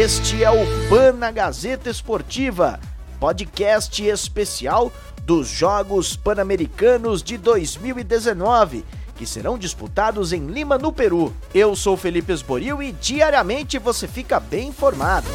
Este 0.00 0.42
é 0.42 0.50
o 0.50 0.64
Pana 0.88 1.30
Gazeta 1.30 1.90
Esportiva, 1.90 2.80
podcast 3.20 4.02
especial 4.02 4.90
dos 5.24 5.46
Jogos 5.46 6.16
Pan-Americanos 6.16 7.22
de 7.22 7.36
2019, 7.36 8.82
que 9.14 9.26
serão 9.26 9.58
disputados 9.58 10.32
em 10.32 10.46
Lima, 10.46 10.78
no 10.78 10.90
Peru. 10.90 11.36
Eu 11.52 11.76
sou 11.76 11.98
Felipe 11.98 12.32
Esboril 12.32 12.82
e 12.82 12.92
diariamente 12.92 13.78
você 13.78 14.08
fica 14.08 14.40
bem 14.40 14.68
informado. 14.68 15.28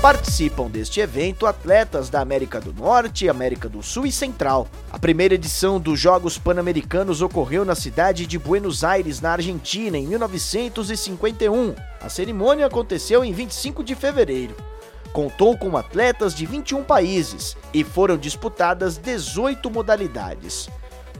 Participam 0.00 0.70
deste 0.70 0.98
evento 0.98 1.44
atletas 1.44 2.08
da 2.08 2.22
América 2.22 2.58
do 2.58 2.72
Norte, 2.72 3.28
América 3.28 3.68
do 3.68 3.82
Sul 3.82 4.06
e 4.06 4.12
Central. 4.12 4.66
A 4.90 4.98
primeira 4.98 5.34
edição 5.34 5.78
dos 5.78 6.00
Jogos 6.00 6.38
Pan-Americanos 6.38 7.20
ocorreu 7.20 7.66
na 7.66 7.74
cidade 7.74 8.24
de 8.26 8.38
Buenos 8.38 8.82
Aires, 8.82 9.20
na 9.20 9.32
Argentina, 9.32 9.98
em 9.98 10.06
1951. 10.06 11.74
A 12.00 12.08
cerimônia 12.08 12.64
aconteceu 12.64 13.22
em 13.22 13.30
25 13.34 13.84
de 13.84 13.94
fevereiro. 13.94 14.56
Contou 15.12 15.58
com 15.58 15.76
atletas 15.76 16.34
de 16.34 16.46
21 16.46 16.82
países 16.82 17.54
e 17.74 17.84
foram 17.84 18.16
disputadas 18.16 18.96
18 18.96 19.70
modalidades. 19.70 20.70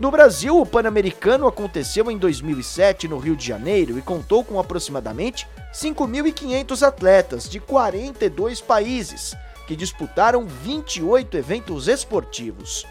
No 0.00 0.10
Brasil, 0.10 0.58
o 0.58 0.64
Pan-Americano 0.64 1.46
aconteceu 1.46 2.10
em 2.10 2.16
2007 2.16 3.06
no 3.06 3.18
Rio 3.18 3.36
de 3.36 3.46
Janeiro 3.46 3.98
e 3.98 4.02
contou 4.02 4.42
com 4.42 4.58
aproximadamente 4.58 5.46
5.500 5.74 6.82
atletas 6.82 7.46
de 7.46 7.60
42 7.60 8.62
países 8.62 9.36
que 9.66 9.76
disputaram 9.76 10.46
28 10.46 11.36
eventos 11.36 11.86
esportivos. 11.86 12.86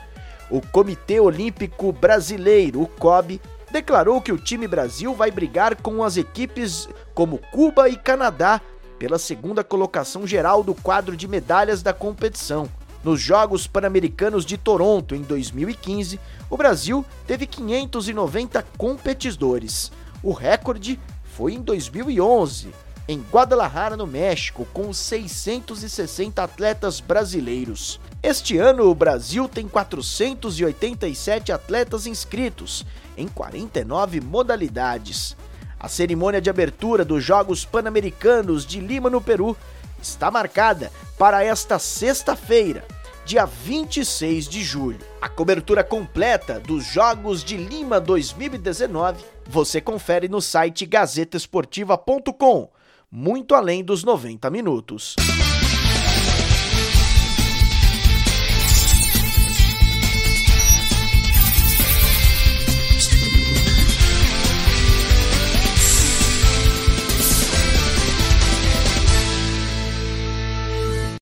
O 0.52 0.62
Comitê 0.62 1.20
Olímpico 1.20 1.92
Brasileiro, 1.92 2.84
o 2.84 2.88
COB, 2.88 3.42
declarou 3.72 4.22
que 4.22 4.32
o 4.32 4.38
time 4.38 4.68
Brasil 4.68 5.16
vai 5.16 5.32
brigar 5.32 5.82
com 5.82 6.04
as 6.04 6.16
equipes 6.16 6.88
como 7.16 7.40
Cuba 7.52 7.90
e 7.90 7.98
Canadá 7.98 8.62
pela 9.00 9.18
segunda 9.18 9.64
colocação 9.64 10.28
geral 10.28 10.62
do 10.62 10.76
quadro 10.76 11.18
de 11.18 11.28
medalhas 11.28 11.82
da 11.82 11.92
competição. 11.92 12.70
Nos 13.04 13.22
Jogos 13.22 13.66
Pan-Americanos 13.66 14.46
de 14.46 14.58
Toronto 14.58 15.16
em 15.16 15.22
2015, 15.22 16.20
o 16.50 16.58
Brasil 16.58 17.06
teve 17.26 17.46
590 17.46 18.62
competidores. 18.78 19.92
O 20.22 20.34
recorde 20.34 21.00
foi 21.24 21.54
em 21.54 21.62
2011, 21.62 22.74
em 23.08 23.24
Guadalajara, 23.32 23.96
no 23.96 24.06
México, 24.06 24.68
com 24.74 24.92
660 24.92 26.44
atletas 26.44 27.00
brasileiros. 27.00 28.02
Este 28.22 28.58
ano, 28.58 28.90
o 28.90 28.94
Brasil 28.94 29.48
tem 29.48 29.66
487 29.66 31.54
atletas 31.54 32.06
inscritos 32.06 32.86
em 33.18 33.30
49 33.30 34.20
modalidades. 34.20 35.38
A 35.80 35.88
cerimônia 35.88 36.42
de 36.42 36.50
abertura 36.50 37.06
dos 37.06 37.24
Jogos 37.24 37.64
Pan-Americanos 37.64 38.66
de 38.66 38.82
Lima, 38.82 39.10
no 39.10 39.22
Peru, 39.22 39.56
está 40.02 40.32
marcada 40.32 40.92
para 41.18 41.44
esta 41.44 41.78
sexta-feira, 41.80 42.86
dia 43.26 43.46
26 43.46 44.48
de 44.48 44.64
julho. 44.64 45.00
A 45.22 45.28
cobertura 45.28 45.84
completa 45.84 46.60
dos 46.60 46.86
Jogos 46.86 47.44
de 47.44 47.58
Lima 47.58 48.00
2019 48.00 49.40
você 49.50 49.82
confere 49.82 50.28
no 50.28 50.40
site 50.40 50.86
gazetesportiva.com, 50.86 52.70
muito 53.12 53.56
além 53.56 53.84
dos 53.84 54.04
90 54.04 54.48
minutos. 54.52 55.16